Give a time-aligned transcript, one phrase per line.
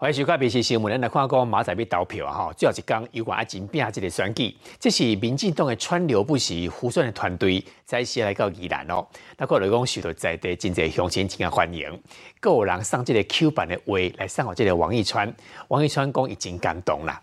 [0.00, 2.32] 欢迎收看《民视新闻》，咱来看讲马仔要投票啊！
[2.32, 9.04] 吼，最后一讲有关阿金变这个选举，这是民进党的川流不息、胡选的团队在先来到宜兰哦。
[9.36, 12.00] 那可能讲许多在地真侪乡亲真啊欢迎，
[12.38, 15.34] 各有人上这个 Q 版的话来上我这个王义川，
[15.66, 17.20] 王义川讲已经感动啦。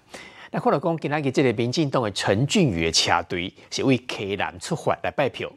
[0.51, 5.49] 那可能讲今仔日这个民进党的陈俊宇的车队是为 K 南出发来拜票，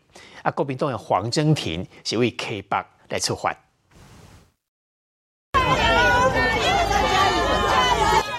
[0.44, 2.76] 啊，国民党的黄征庭是为 K 北
[3.08, 3.52] 来出发。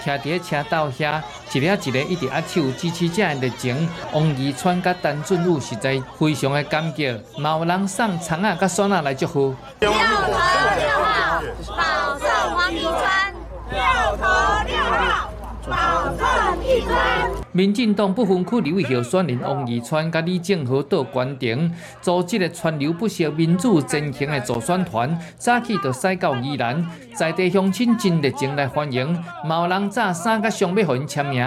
[0.04, 1.20] 徛伫车道遐，
[1.52, 3.88] 一个一个一直啊抽支持者的热情。
[4.12, 9.54] 王义川甲陈俊武实在非常的感激，嘛有人送葱啊甲酸啊来祝福。
[9.80, 10.04] 六头六
[11.04, 11.42] 号，
[11.76, 13.34] 保送王义川。
[13.70, 13.78] 六
[14.16, 14.24] 头
[14.66, 15.30] 六号。
[17.52, 26.86] 民进党不分区立委候选人王义川甲李正和到关顶组织的川流不息民主阵型的助选团，早起就驶到宜兰，
[27.16, 29.18] 在地乡亲真热情来欢迎，
[29.48, 31.44] 有人早衫甲上要互因签名。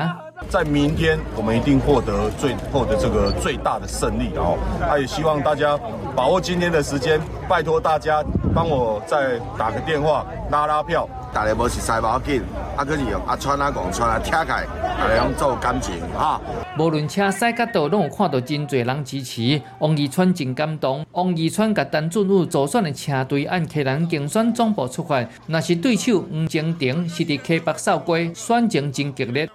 [0.50, 5.78] 在明天，我们一定获得最后的这个最大的胜利，然后，他也希望大家
[6.16, 11.10] 把握今天的时间，拜托大家帮我再打个电话拉拉票。
[11.34, 12.44] 大家无是塞要紧，
[12.78, 14.68] 啊，可是用阿川啊、广川啊，拆开，
[15.00, 16.40] 大家用做感情哈。
[16.78, 19.60] 无论车驶角度，拢有看到真侪人支持。
[19.80, 21.04] 王义川真感动。
[21.14, 29.50] 王义川甲陈俊武组选的车队按客人竞选总部出发，那是对手黄正廷是伫溪北扫街，选情真激烈。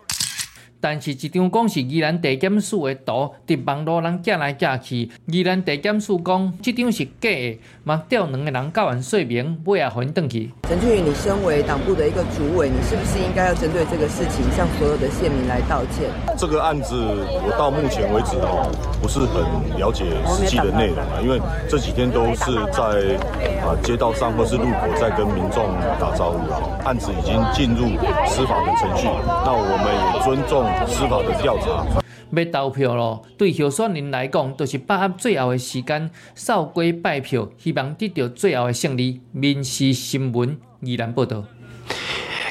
[0.81, 5.11] 但是，一张讲是宜兰地检署的图，伫网络人寄来寄去。
[5.27, 10.51] 宜兰地检署讲，这张是假的，嘛调两个人交完说明，尾也还转去。
[10.69, 16.09] 陈俊宇，你身为党部的一个主委，你是不是应该要针对这个事情，向所有的县民来道歉？
[16.37, 18.71] 这个案子，我到目前为止哦，
[19.03, 19.43] 不是很
[19.79, 23.19] 了解实际的内容啊，因为这几天都是在
[23.67, 25.67] 啊街道上或是路口在跟民众
[25.99, 26.63] 打招呼啊。
[26.85, 30.68] 案子已经进入司法的程序，那我们也尊重。
[30.87, 31.87] 司法的调查。
[32.31, 39.21] 要投票咯，对候选人来讲，都是把握最后的时间，扫街拜票，希望得到最后的胜利。
[39.33, 41.43] 民事新闻依然报道。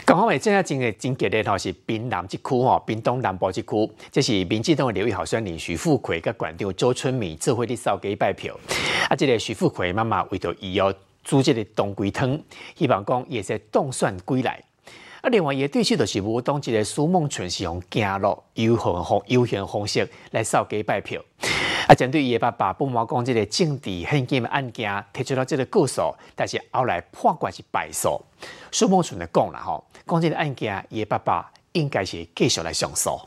[0.04, 8.58] 刚好为这下真个真激烈吼，是滨南这区吼，滨东南部这区，这是民进党的刘义豪选人徐富奎甲馆长周春米做会的扫街拜票。
[9.10, 10.92] 啊，这个徐富奎妈妈为着伊要
[11.24, 12.40] 煮这个冬龟汤，
[12.76, 14.64] 希望讲也是冻蒜归来。
[15.22, 21.20] 啊，另外伊对手就是吴当即个苏梦纯是用行路悠闲方悠闲方式来扫街拜票。
[21.88, 28.22] 啊，针对伊的爸爸不毛讲即个政治献金的案件提出了即个告诉，但是后来判决是败诉。
[28.72, 33.20] 苏梦纯就讲了吼，讲即个案件伊的爸爸应该是继续来上诉。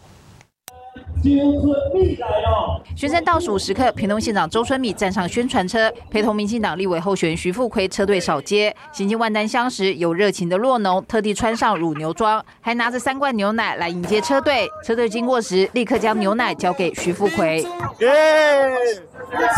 [2.97, 8.75] 宣传倒数时刻，屏东县长周春米站上宣传车，陪同民进党立委候选人徐富奎车队扫街。
[8.93, 14.67] 行进万丹乡时，有热情的洛农特地穿上乳牛装，还拿着三罐牛奶来迎接车队。
[14.85, 17.63] 车队经过时，立刻将牛奶交给徐富奎。
[18.01, 18.09] 耶！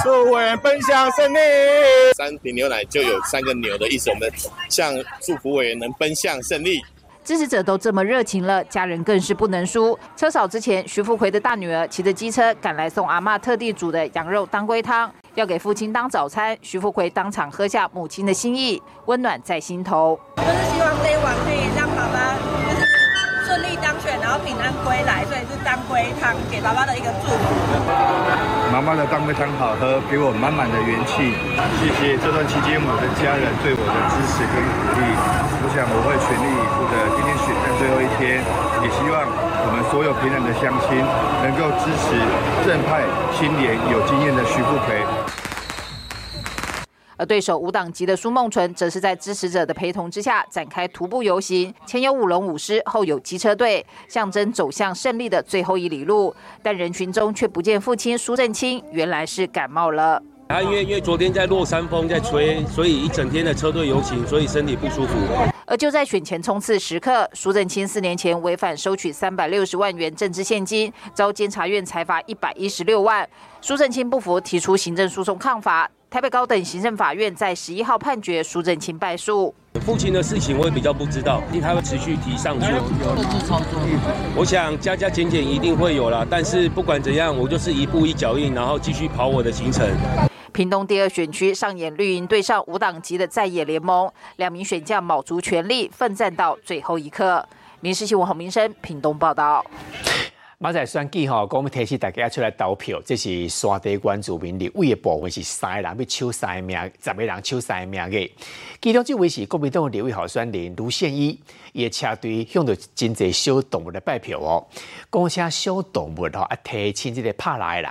[0.02, 1.38] 祝委员奔向胜利。
[2.16, 4.28] 三瓶牛奶就有三个牛的意思，我们
[4.68, 6.80] 向祝福委员能奔向胜利。
[7.24, 9.96] 支持者都这么热情了，家人更是不能输。
[10.16, 16.56] 车少之前，徐富奎的大女儿骑着机车赶来送阿妈特地煮的羊肉当归汤，要给父亲当早餐。
[16.60, 20.18] 徐富奎当场喝下母亲的心意，温暖在心头。
[20.36, 22.51] 就是希望这一碗可以让爸爸
[24.40, 27.44] 利当选，然后平安归来，所以是当归汤给爸爸的一个祝福。
[28.72, 31.36] 妈妈的当归汤好喝，给我满满的元气。
[31.76, 35.12] 谢谢这段期间我的家人对我的支持跟鼓励。
[35.60, 36.96] 我想我会全力以赴的。
[37.12, 38.40] 今天选战最后一天，
[38.80, 40.96] 也希望我们所有平南的乡亲
[41.44, 42.16] 能够支持
[42.64, 43.04] 正派、
[43.36, 45.04] 清廉、有经验的徐富培。
[47.16, 56.34] 而对手无党籍的苏梦纯，则是在支持者的陪同之下展开徒步游行，前有舞龙舞狮，后有机车队，象征走向胜利的最后一里路。
[56.62, 60.22] 但人群中却不见父亲苏正清，原来是感冒了。
[60.48, 65.14] 他因为因为昨天在落山风在吹，所以一整天的车队游行，所以身体不舒服。
[65.64, 73.26] 而就在选前冲刺时刻，苏正清四年前违反收取三百六十万元政治现金，遭监察院裁罚一百一十六万。
[73.62, 75.88] 苏正清不服，提出行政诉讼抗罚。
[76.12, 79.54] 台北高等行政法院在十一号判决苏振清败诉。
[79.80, 82.66] 父亲的事情我也比较不知道，因为他会持续提上诉。
[84.36, 89.88] 我想加加减减一定会有了，但是不管怎样，我就是一步一脚印，然后继续跑我的行程。
[90.52, 97.42] 屏东第二选区上演绿营对上无党籍的在野联盟，两名选将卯足全力奋战到最后一刻。
[97.80, 99.64] 民事新闻洪明生屏东报道。
[100.62, 108.30] 马仔选举吼，讲要提示大家出来投票，这是山地关注民立委的部分是三个人要抢三个名，十个人抢三个名嘅。
[108.80, 111.36] 其中这位是国民党立委候选人卢宪一，
[111.72, 114.64] 伊车队向着真济小动物来拜票哦。
[115.10, 117.90] 讲些小动物吼，啊提醒这个拍蜡的人，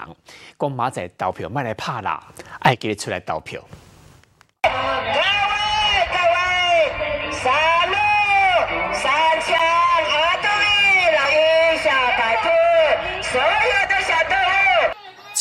[0.58, 2.26] 讲马仔投票卖来拍蜡，
[2.60, 3.62] 爱记得出来投票。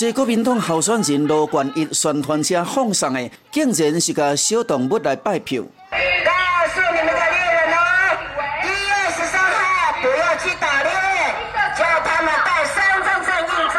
[0.00, 5.60] 这国民党候选人罗冠一宣传车放上的，竟然是个小动物来拜票。
[5.60, 6.30] 告
[6.72, 7.76] 诉你们的猎人哦，
[8.64, 10.90] 一月十三号不要去打猎，
[11.76, 13.76] 叫他们带身份证印章。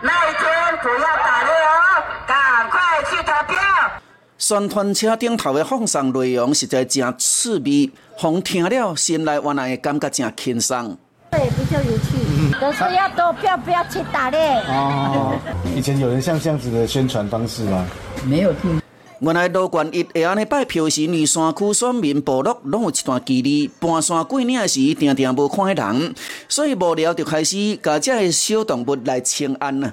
[0.00, 3.60] 那一天不要打猎哦，赶快去投票。
[4.38, 10.96] 宣传车顶头的放上内容实在真趣味，风听了心内原来感觉真轻松。
[11.30, 11.78] 对，比较
[12.60, 14.38] 都是要投票，不要去打猎。
[14.68, 15.34] 哦，
[15.74, 17.86] 以前有人像这样子的宣传方式吗？
[18.24, 18.80] 没有听。
[19.20, 26.14] 原来罗冠一会安尼拜票时，二山区选民部落拢有一段距离，搬山过岭时，定定无看人，
[26.48, 29.92] 所以无聊就开始甲这些小动物来请安啊。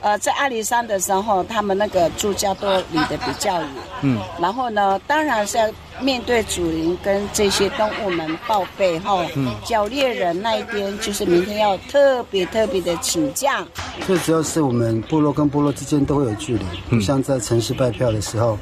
[0.00, 3.68] 呃，在阿里山的时候，他们那个住家都离得比较远。
[4.00, 4.18] 嗯。
[4.40, 5.68] 然后呢，当然是要
[6.02, 9.24] 面对主人跟这些动物们报备哈。
[9.34, 9.54] 嗯。
[9.64, 13.64] 叫猎人那一边，就是明天要特别特别的请假。
[14.06, 16.58] 最主要是我们部落跟部落之间都会有距
[16.90, 18.58] 离，像在城市拜票的时候，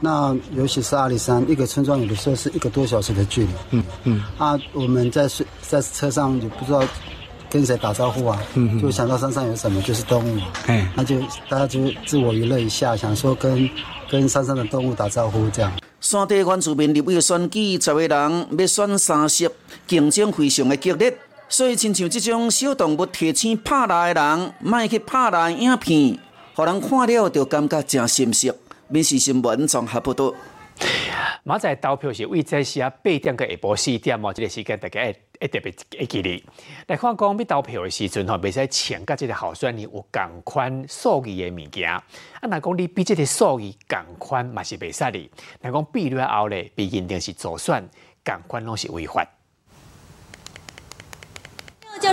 [0.00, 3.50] 那尤其是阿里山一个村庄，有的时候是一个多小时的距离。
[3.70, 4.24] 嗯嗯。
[4.38, 5.28] 啊，我们在
[5.60, 6.82] 在车上也不知道。
[7.50, 8.36] 跟谁打招呼啊？
[8.82, 10.40] 就想到山上有什么，就是动物。
[10.66, 13.70] 哎，那就大家就自我娱乐一下，想说跟
[14.10, 15.72] 跟山上的动物打招呼这样。
[16.04, 19.50] 山地原住民立委选举，十个人要选三十，
[19.86, 21.16] 竞争非常的激烈。
[21.48, 26.18] 所以，亲像这种小动物提醒拍来的人，卖去拍来影片，
[26.54, 28.54] 互人看了就感觉真心实。
[28.88, 30.34] 民事新闻综合报道。
[31.42, 36.44] 明仔投票是为在时啊八点到下晡四点哦，这个时间大家会会特别会记哩。
[36.86, 41.90] 来看讲要投票的时阵吼，袂使抢甲即个候选人有共款数据的物件。
[41.90, 42.02] 啊，
[42.42, 45.30] 若讲你比即个数据共款嘛是袂使哩。
[45.60, 47.88] 若讲比了后咧，被认定是左选，
[48.24, 49.26] 共款拢是违法。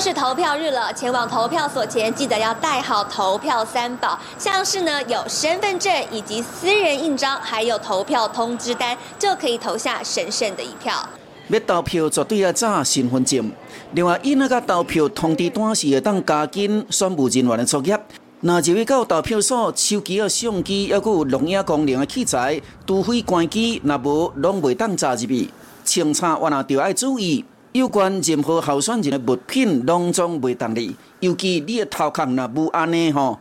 [0.02, 11.08] 是投票日了，前往投票所前记得要带好投票三宝，像是呢有身份证以及私人印章，还有投票通知单，就可以投下神圣的一票。
[11.50, 13.52] 要投票绝对要查身份证，
[13.92, 17.96] 另外因那个投票通知单是会当加紧宣布人员的作业。
[18.40, 25.52] 那入去到投票所，手机、啊、相机，还有录影功能的器材，除非关机，若无拢袂当查入去。
[25.84, 27.46] 清查我那就要注意。
[27.74, 30.94] 有关任何候选人的物品，拢总袂当哩。
[31.22, 33.40] 尤其你的头壳若无安尼吼，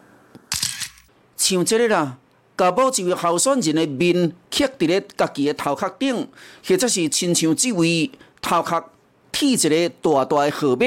[1.37, 2.17] 像即个啦，
[2.57, 6.29] 甲某一位候选人的面刻伫咧家己的头壳顶，
[6.65, 8.09] 或者是亲像即位
[8.41, 8.85] 头壳
[9.33, 10.87] 剃一个大大的号码，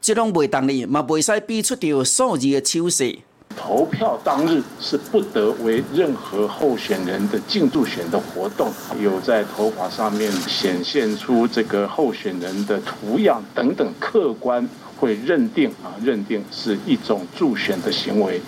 [0.00, 3.18] 这拢袂当哩，嘛袂使比出着数字的手势。
[3.56, 8.70] 投票当日是不得为任何候选人的竞助选的活动，
[9.02, 14.68] 有在头发上面显现出这个候选人的图样等等，客观
[14.98, 18.40] 会认定啊，认定是一种助选的行为。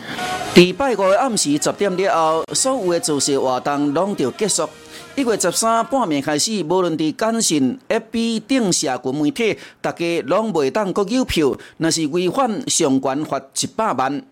[0.54, 4.68] 礼拜五的暗时十点了后，所有的造势活动拢就结束。
[5.14, 14.22] 一月十三半暝开始，无论伫简讯、FB 等社群媒体，大家拢袂当国有票，那是违反相关罚一百万。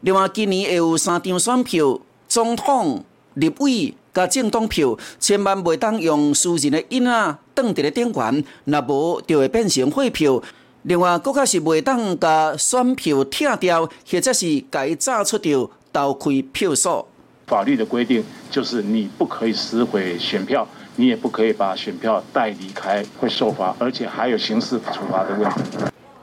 [0.00, 1.98] 另外，今年会有三张选票，
[2.28, 10.40] 总统、立委甲政党票，千万袂当用私人的印啊，登伫咧顶悬，若无就会变成废票。
[10.82, 17.06] 另外，搁较是袂当甲选票拆掉，或者是改炸出掉倒开票数。
[17.46, 25.60] 法律的规定就是，你不可以撕毁选票，你也不可以把选票带离开，会受罚，而且还有刑事处罚的问题。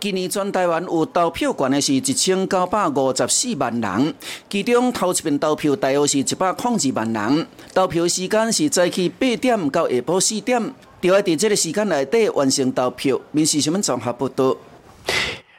[0.06, 4.14] 今年全台湾有投票权的是一千九百五十四万人，
[4.48, 7.48] 其中头一遍投票大约是一百零二万人。
[7.74, 10.62] 投票时间是早起八点到下晡四点，
[11.02, 13.20] 就要伫即个时间内底完成投票。
[13.32, 14.56] 民事新闻综合不多。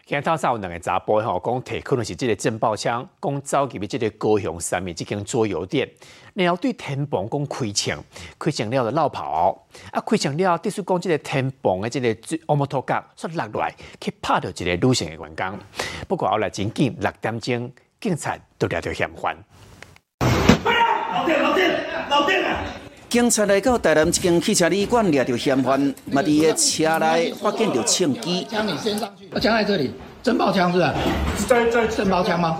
[0.08, 5.90] 今头早有两个查甫吼，讲提可能是这个震爆枪，讲走入去这个高雄上面这间桌游店，
[6.32, 7.98] 然后对天棚讲开枪，
[8.38, 15.58] 开枪了就落跑，啊开枪了，特殊讲这个天棚的这个奥摩托角说落来去拍到一个女性的员工，
[16.06, 19.36] 不过后来仅仅六点钟，警察都抓到嫌犯。
[20.20, 22.64] 老店老店老店啊！
[23.08, 28.44] 警察来到台南一间汽车旅馆，抓到嫌犯，嘛伫个车内发现到枪机。
[28.50, 29.92] 枪你先上去，枪在这里，
[30.24, 30.92] 真爆枪是吧？
[31.46, 32.58] 在在真爆枪吗？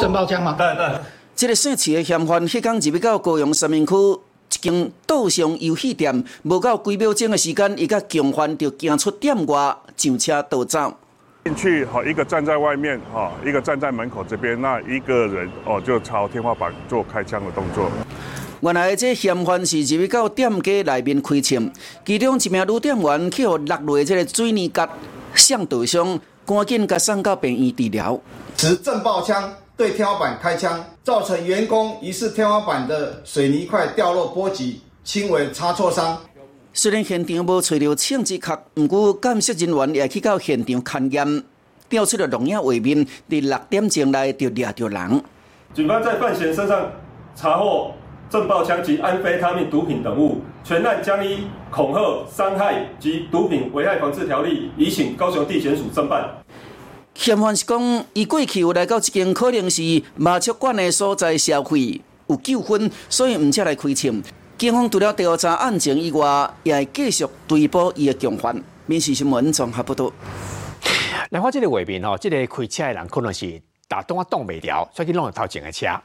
[0.00, 0.56] 真爆枪吗？
[0.58, 0.98] 对对。
[1.36, 10.92] 这个姓齐的嫌犯，迄天入到高雄三明区一间岛上游戏店，无到几秒钟的时间，伊甲共犯就行出店外，上车逃走。
[11.44, 17.88] 进去，好，一个站在外面，哈，一个站在门口这边，那一个人哦，就朝天花板做开枪的动作。
[18.64, 21.70] 原来这嫌犯是入去到店家内面开枪，
[22.02, 24.88] 其中一名女店员去互落落这个水泥夹
[25.34, 28.18] 向导伤，赶紧甲送到病院治疗。
[28.56, 36.18] 持震爆枪对天花板开枪，造成员工疑似天花板的水泥块掉落波及，轻微擦挫伤。
[36.72, 41.44] 虽然现场无找到枪支壳，毋过监视人员也去到现场勘验，
[41.90, 45.22] 调出了录影画面，伫六点钟内就抓到人。
[45.74, 46.90] 警方在范闲身上
[47.36, 47.92] 查获
[48.30, 56.28] 震爆枪及安非他命毒品等物，全案将依恐吓、伤害及毒品危害防治条例，移请高雄地检署侦办。
[57.14, 64.20] 嫌犯是讲，伊过去有来到一间可能是麻雀馆的所在消费，有纠纷，所以毋才来开枪。
[64.58, 68.60] 警方除了调查案情以外，也会继续追捕伊的共犯。
[68.86, 70.10] 民事新闻综合报道。
[71.30, 76.02] 来看这个画面吼，这个开车的人可能是打东啊挡袂了，所以弄头前的车，啊，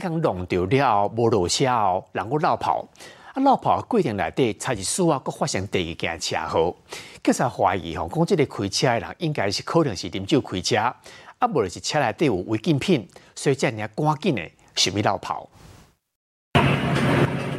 [0.00, 2.86] 刚弄掉了，无落车哦，然后绕跑，
[3.32, 6.74] 啊，绕跑过程内底才是事啊，佮发生第二件车祸。
[7.22, 14.42] 警察怀疑吼，讲这个开车的人应该是可能是啉酒开车，啊，无就是车内底有违禁品，所以才尔赶紧的
[14.74, 15.48] 想要绕跑。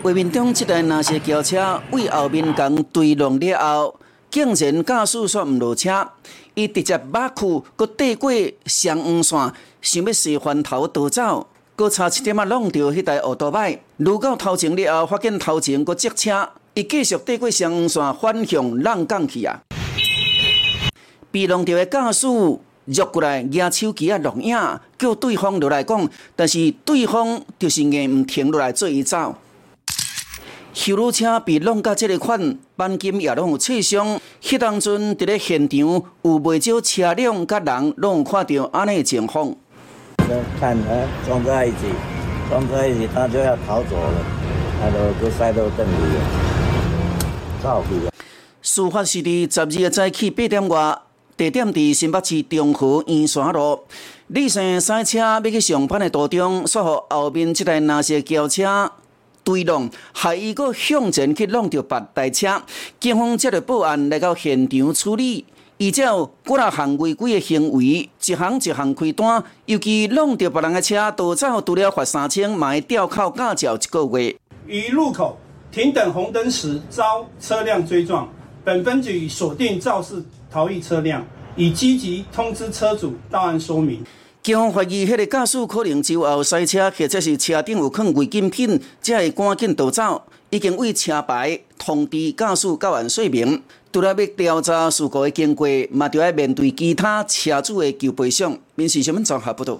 [0.03, 3.99] 画面中，这台那些轿车为后面共追弄了后，
[4.33, 6.09] 竟然驾驶煞毋落车，
[6.55, 8.31] 伊直接马库，佮缀过
[8.65, 11.45] 双黄线，想要随翻头逃走，
[11.77, 13.79] 佮差一点仔弄到迄台奥多摆。
[13.97, 19.61] 路到头前了后，发现头前佮接车，伊继续缀过双黄线反向浪港去啊！
[21.29, 22.25] 被弄到的驾驶
[22.85, 24.57] 约过来拿手机啊录影，
[24.97, 29.35] 叫对方落来讲，但是对方就是硬毋停落来做伊走。
[30.73, 34.19] 修路车被弄到这个款，钣金也拢有刺伤。
[34.41, 39.53] 迄当阵伫咧现场有袂少车辆甲人拢有看到安尼的情况。
[40.59, 41.77] 看啊，撞在一起，
[42.49, 44.25] 撞在一起，他就要逃走了，
[44.81, 46.21] 他都都塞到凳里了，
[47.61, 48.11] 走去了。
[48.63, 50.97] 事发是伫十二个早起八点外，
[51.37, 53.81] 地点伫新北市中和圆山路。
[54.27, 58.91] 李生赛车要去上班的途中，煞互后面这台蓝色轿车。
[59.43, 62.61] 追弄，还伊个向前去弄着别台车，
[62.99, 65.45] 警方接到报案来到现场处理。
[65.77, 74.35] 依照几啊项违规的行为，一项一项开单，尤其弄着别人的车逃走，除了罚三千，嘛会吊扣驾照一个月。
[74.65, 75.37] 于路口
[75.71, 78.29] 停等红灯时遭车辆追撞，
[78.63, 81.25] 本分局锁定肇事逃逸车辆，
[81.57, 84.01] 已积极通知车主到案说明。
[84.43, 90.21] 警方怀疑迄个驾驶可能酒后塞车，或者是车顶有放违禁品，才会赶紧逃走。
[90.49, 93.63] 已经为车牌通知驾驶到案说明。
[93.93, 98.59] 除了要调查事故的经过，嘛就要面对其他车主的求赔偿。
[98.75, 99.79] 民事新闻综合报道。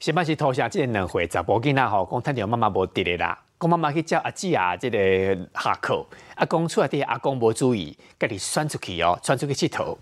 [0.00, 4.98] 先把是拖下这两回查甫囡仔吼，讲趁着妈妈无伫咧啦，讲妈妈去叫阿姊啊，这个
[5.58, 9.96] 下课，阿公出来啲阿公无注意，家己窜出去哦，窜出去佚佗。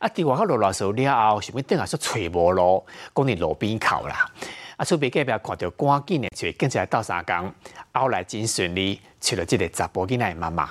[0.00, 0.08] 啊！
[0.08, 2.82] 伫外口落落雨了后，想要等下说找无路，
[3.14, 4.26] 讲伫路边靠啦。
[4.76, 4.84] 啊！
[4.84, 7.52] 厝边隔壁看到赶紧的，就跟起来斗三工，
[7.92, 10.70] 后来真顺利找到这个查甫囡仔的妈妈。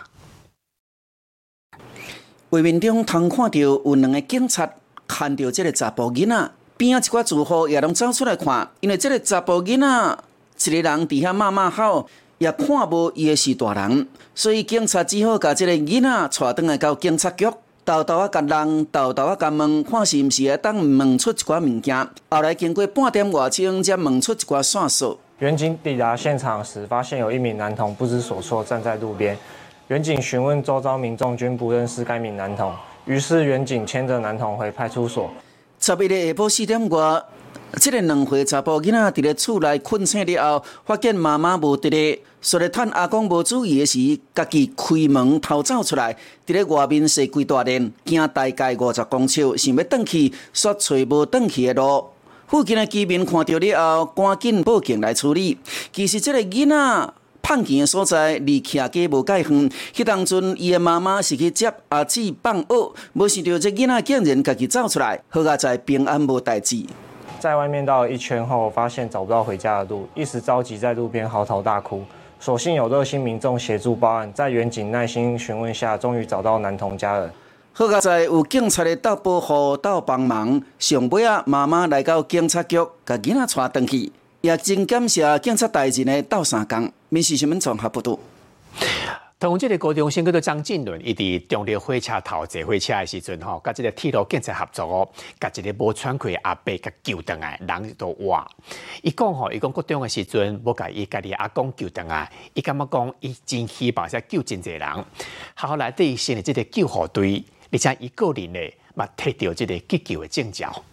[2.50, 4.68] 画面中通看到有两个警察
[5.08, 12.10] 看到这个查甫囡仔，边啊一寡住户也拢走出来看，因为这个查甫囡仔一个人伫遐骂骂吼，
[12.40, 17.46] 也看无伊是大人，所以警察只好甲这个囡仔带转来到警察局。
[17.90, 22.08] 豆豆啊，甲人豆豆啊，甲问，看是毋是会当问出一寡物件。
[22.30, 25.18] 后来经过半点外钟，才问出一寡线索。
[25.40, 29.36] 远警抵达现场时，发现有一名男童不知所措站在路边。
[29.88, 32.72] 远警询问周遭民众，均不认识该名男童。
[33.06, 35.28] 于是远警牵着男童回派出所。
[35.80, 37.24] 十日的下晡四点外。
[37.78, 46.14] 这个两岁查甫囡仔伫咧厝内困醒了后，发现妈妈无伫咧，所以趁阿公无注意的时，家己开门逃走出来，
[46.48, 52.06] 伫咧外面踅几大连，行大概五十公尺，想要转去，却找无转去的路。
[52.48, 55.58] 附近的居民看到了后，赶紧报警来处理。
[55.94, 66.84] 其实这个囡仔碰见的所在离徛家无介远，迄当阵伊的妈妈是去接阿姊放学，无想到这囡仔竟然家己走出来，好在平安无代志。
[67.40, 72.04] 在外面绕了一圈后，发现找不到回家的路，一时着急，在路边嚎啕大哭。
[72.40, 77.32] 所幸有热心民众协助报案，在远警耐心询问下，终于找到男童家人。
[77.74, 86.92] 好在有警察的到保护、到帮忙，上尾啊，妈妈来到警察局，把囡仔带回去，也真感谢警察大人的到三工。
[87.08, 88.20] 民事新闻综合报道。
[89.40, 98.46] 同这个高中生叫做张进伦，伊伫中立火车头坐火车的时阵吼，甲这个铁路警察合作哦，甲一个无穿裤阿伯甲救倒来，人都活。
[99.02, 105.06] 伊讲吼，伊讲高中的时阵，无甲伊家己阿公救倒来，伊感觉讲伊真希望说救真济人。
[105.56, 107.42] 后来对新的这个救护队，
[107.72, 108.60] 而且伊个人呢，
[108.94, 110.84] 嘛摕到这个急救的证照。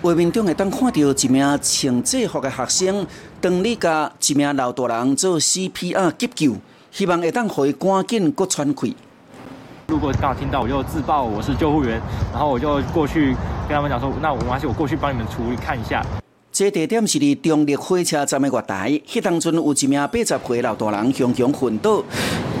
[0.00, 3.04] 画面中会当看到一名穿制服的学生，
[3.40, 6.54] 当你甲一名老大人做 CPR 急救，
[6.92, 8.94] 希望会当伊赶紧搁喘气。
[9.88, 12.00] 如果刚好听到，我就自报我是救护员，
[12.30, 13.34] 然后我就过去
[13.68, 16.04] 跟他们讲说，那我还是，我过去帮你们处理看一下。
[16.52, 22.04] 这地点是伫中立火车站的月台，迄当阵有一名八十岁老大人雄雄昏倒，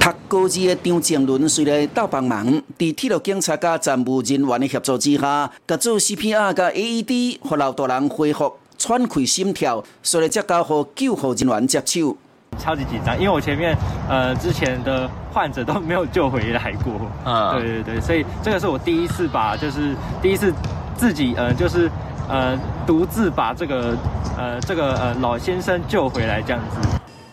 [0.00, 2.46] 读高二的张正伦随来到帮忙，
[2.78, 12.16] 在铁路警察甲站务人员的协助之下，甲做 CPR 甲 AED，互老大人恢复喘气心跳，所以才交互救护人员接手。
[12.58, 13.76] 超级紧张，因为我前面
[14.08, 16.92] 呃之前的患者都没有救回来过，
[17.24, 20.52] 啊，对对对，所以这个是我第一次把，就是第一次
[20.96, 21.90] 自己呃就是。
[22.30, 22.54] 呃，
[22.86, 23.96] 独自把这个
[24.36, 26.76] 呃这个呃老先生救回来这样子。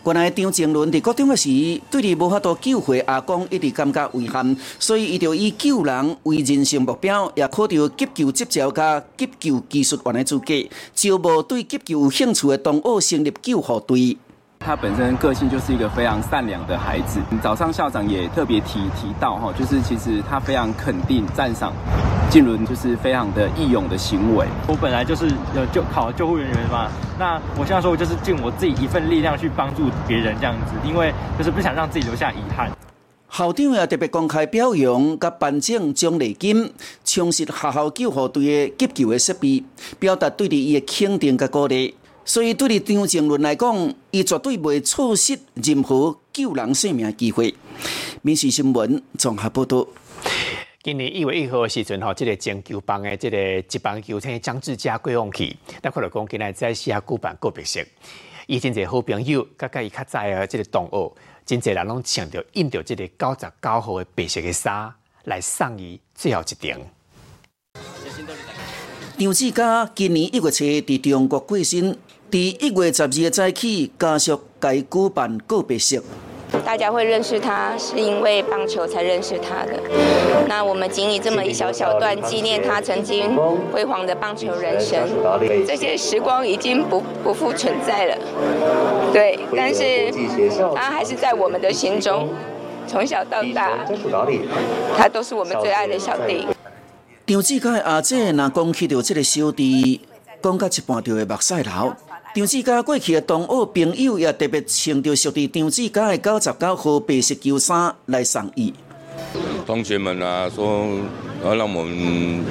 [0.06, 1.48] 原来张静伦伫高中的时，
[1.90, 10.54] 对你无法度救回阿公，一直感觉遗憾，所以伊就以救人为人生目标，也考到急救执照加急救技术员的资格，
[10.94, 14.16] 招募对急救有兴趣的同学成立救护队。
[14.60, 17.18] 他本身个性就是一个非常善良的孩子。
[17.42, 21.72] 早上校长也特别提提到哈，就是其实他非常肯定赞赏
[22.28, 24.46] 静伦，就是非常的义勇的行为。
[24.66, 32.70] 我本来就是呃救考救护人员嘛，那我现在说我就是尽我自己一份力量去帮助别人这样子，因为就是不想让自己留下遗憾。
[33.30, 36.72] 校长也特别公开表扬甲颁奖奖励金，
[37.04, 39.62] 充实学校救护队的急救的设备，
[39.98, 41.94] 表达对伊的肯定甲鼓励。
[42.24, 47.54] 所以，对于张正伦来讲，伊绝对袂错失任何救人性命的机会。
[48.22, 49.86] 民事新闻综合报道。
[50.86, 57.84] 今年一月一号的时阵，吼，这个拯救帮的这个一帮球星张志佳过往去，咱看到讲今日在西亚举办告别式，
[58.46, 61.12] 伊真侪好朋友，甲甲伊较早的这个同学，
[61.44, 66.80] 真侪人拢穿着印着这个九十九号的白色的衫来送伊最后一程。
[69.18, 71.98] 张志佳今年一月初伫中国过身。
[72.30, 76.00] 第一月十二日早起，家属该举办告别式。
[76.64, 79.72] 大家会认识他，是因为棒球才认识他的。
[80.48, 83.36] 那我们仅以这么一小小段纪念他曾经
[83.72, 84.98] 辉煌的棒球人生。
[85.66, 88.16] 这些时光已经不不复存在了，
[89.12, 89.38] 对。
[89.56, 90.12] 但是
[90.74, 92.28] 他还是在我们的心中，
[92.86, 93.70] 从小到大，
[94.96, 96.46] 他都是我们最爱的小弟。
[97.26, 100.00] 张志佳阿姐若讲起到这个小弟，
[100.42, 101.94] 讲到一半就会目屎流。
[102.36, 108.74] 张志佳过去的同学朋友也特别穿着属于张志佳的九十九号白色球衫来送伊。
[109.64, 110.86] 同学们啊，说
[111.42, 112.44] 要让我们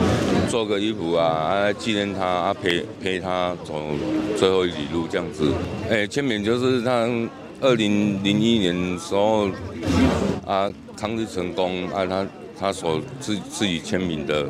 [0.50, 3.76] 做个衣服啊，啊纪念他，啊陪陪他走
[4.36, 5.54] 最后一里路这样子。
[5.88, 7.08] 哎，签名就是他
[7.62, 9.48] 二零零一年时候
[10.48, 10.68] 啊
[10.98, 12.28] 抗日成功啊，他
[12.60, 14.50] 他所自自己签名的。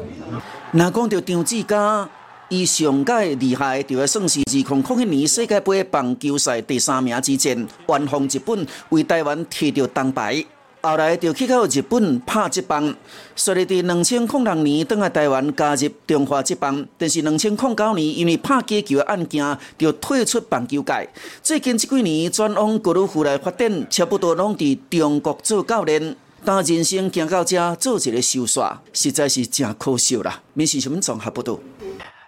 [0.71, 2.09] 那讲到张志佳。
[2.49, 10.45] 伊上届厉害，就算是二零零一年世界杯棒球赛第三名之前，完封日本，为台湾摕到铜牌。
[10.81, 12.95] 后来就去到日本拍职棒，
[13.35, 21.09] 虽然伫两千零六年登来台湾加入中华职棒，但是两千零九年因为拍击球的案件，就退出棒球界。
[21.41, 26.15] 最近这几年转往高尔夫来发展，差不多拢伫中国做教练。
[26.43, 30.43] 但人生行到这，做一个收煞，实在是真可惜啦。
[30.53, 31.57] 民事新闻综合报道。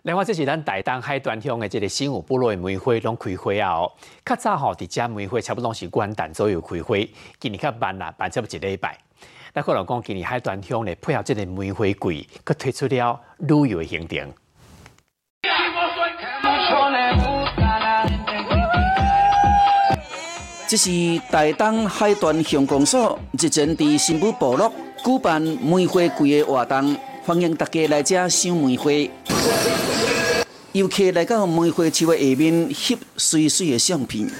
[0.07, 3.81] 另外，这是咱大东海端乡的这个新武部落的梅花拢开花啊！
[3.81, 3.91] 哦，
[4.23, 6.95] 较早吼，伫遮梅花差不多是元旦左右开花，
[7.41, 8.97] 今年较慢啦，慢差不多一礼拜。
[9.53, 14.33] 那可能讲今年海端乡咧配合这个梅花季，佮推出了旅游的行程。
[20.69, 20.89] 这是
[21.29, 24.71] 大东海端乡公所日前伫新武部落
[25.03, 26.95] 举办梅花季的活动，
[27.27, 28.89] 欢迎大家来这赏梅花。
[30.71, 34.31] 游客来到梅花树的下面，翕水水的相片。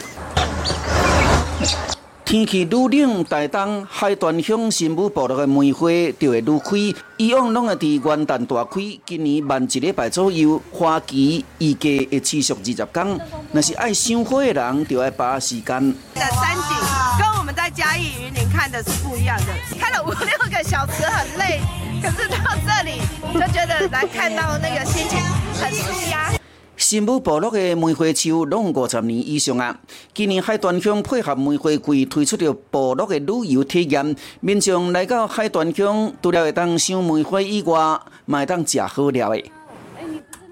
[2.24, 7.02] 天气愈冷，台东海端乡新武部落的梅花就会愈开。
[7.18, 13.20] 以往拢会伫元旦大开，今年慢一礼拜左右，花期预计会持续二十天。
[13.52, 15.66] 若是爱赏花的人，就要把握时间。
[15.66, 16.88] 的山景
[17.20, 21.60] 跟我们在嘉义云林看的是不一样的，开了五六个小时很累，
[22.02, 23.02] 可是到这里
[23.34, 25.20] 就觉得来看到那个心情
[25.54, 26.32] 很舒压。
[26.76, 29.76] 新武部落的梅花树拢五十年以上啊！
[30.14, 39.44] 今年海端乡配合梅花季推出了部落的旅游体验，民众来到海端乡，除了会当赏梅花以外，会当食好料的。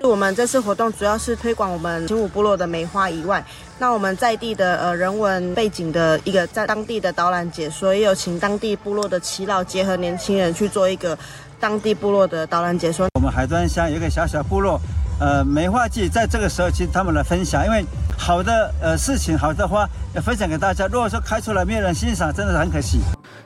[0.01, 3.45] 我们这次活动主要是推广我们新武部落的梅花以外，
[3.77, 11.17] 那我们在地的呃人文背景的一个在当地的导览解说，也有请当地部落的耆老结合年轻人去做一个
[11.59, 13.07] 当地部落的导览解说。
[13.15, 14.79] 我们海端乡有一个小小部落。
[15.17, 17.85] 呃，梅花季在这个时候，其实他们来分享，因为
[18.17, 20.87] 好的呃事情、好的花要分享给大家。
[20.87, 22.99] 如果说开出来没有人欣赏，真的是很可惜。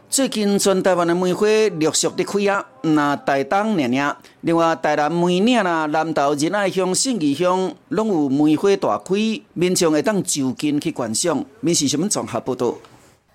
[0.10, 1.45] 最近全台湾的梅花
[1.80, 9.15] 陆续的开啊，那台东、娘娘，另外台南梅岭啦、南投仁爱乡、信义乡，拢有梅花大开，
[9.54, 11.45] 民众会当就近去观赏。
[11.60, 12.74] 民视新闻综合报道。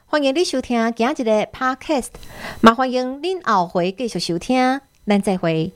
[0.06, 2.08] 欢迎你收听今日的 Podcast，
[2.60, 5.72] 麻烦迎您后回继续收听，咱再会。